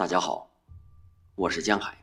[0.00, 0.50] 大家好，
[1.34, 1.94] 我是江海。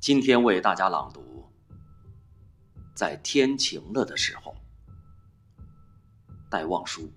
[0.00, 1.20] 今天为大家朗读
[2.96, 4.56] 《在天晴了的时候》，
[6.50, 7.12] 戴望舒。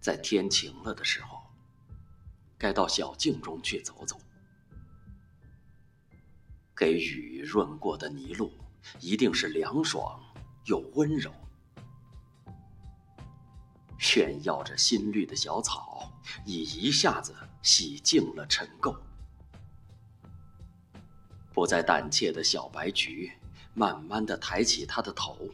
[0.00, 1.42] 在天晴了的时候，
[2.56, 4.16] 该到小径中去走走。
[6.76, 8.52] 给雨润过的泥路，
[9.00, 10.22] 一定是凉爽
[10.66, 11.34] 又温柔。
[14.08, 16.12] 炫耀着新绿的小草，
[16.44, 18.96] 已一下子洗净了尘垢。
[21.52, 23.32] 不再胆怯的小白菊，
[23.74, 25.50] 慢慢的抬起它的头，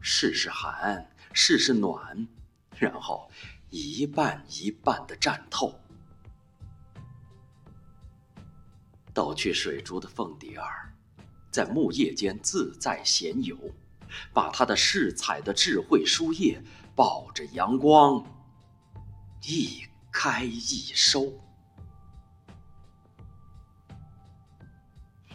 [0.00, 2.26] 试试寒，试试暖，
[2.78, 3.30] 然后
[3.68, 5.78] 一半一半的绽透。
[9.12, 10.90] 抖去水珠的凤蝶儿，
[11.50, 13.58] 在木叶间自在闲游，
[14.32, 16.62] 把它的饰彩的智慧书页。
[16.96, 18.24] 抱着阳光，
[19.42, 21.30] 一开一收，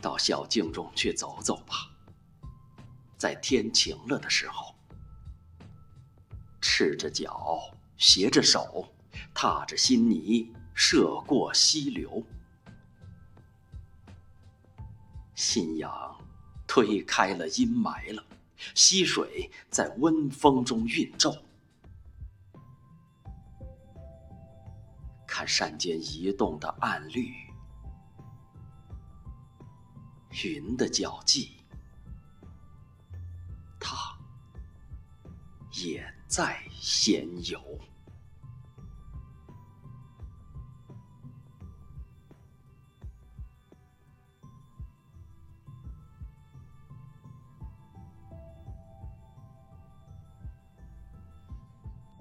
[0.01, 1.91] 到小径中去走走吧。
[3.15, 4.73] 在天晴了的时候，
[6.59, 7.59] 赤着脚，
[7.95, 8.91] 携着手，
[9.31, 12.25] 踏着新泥，涉过溪流。
[15.35, 16.19] 信仰
[16.65, 18.25] 推开了阴霾了，
[18.75, 21.35] 溪水在温风中晕皱。
[25.27, 27.33] 看山间移动的暗绿，
[30.43, 31.51] 云的脚迹，
[33.79, 33.95] 它
[35.83, 37.59] 也在闲游。